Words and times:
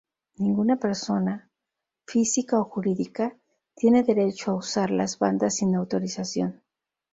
Ninguna 0.39 0.77
persona, 0.77 1.51
física 2.07 2.59
o 2.59 2.63
jurídica, 2.63 3.37
tiene 3.75 4.01
derecho 4.01 4.49
a 4.49 4.55
usar 4.55 4.89
las 4.89 5.19
bandas 5.19 5.57
sin 5.57 5.75
autorización. 5.75 6.63